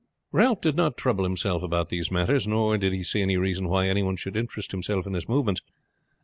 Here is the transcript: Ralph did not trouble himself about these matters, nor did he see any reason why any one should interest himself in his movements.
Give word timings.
Ralph 0.31 0.61
did 0.61 0.75
not 0.75 0.97
trouble 0.97 1.25
himself 1.25 1.61
about 1.61 1.89
these 1.89 2.09
matters, 2.09 2.47
nor 2.47 2.75
did 2.75 2.91
he 2.91 3.03
see 3.03 3.21
any 3.21 3.37
reason 3.37 3.69
why 3.69 3.87
any 3.87 4.01
one 4.01 4.15
should 4.15 4.35
interest 4.35 4.71
himself 4.71 5.05
in 5.05 5.13
his 5.13 5.29
movements. 5.29 5.61